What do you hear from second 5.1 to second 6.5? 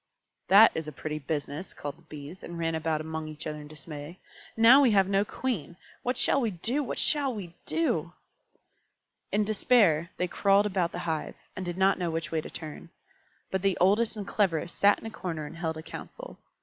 Queen! What shall we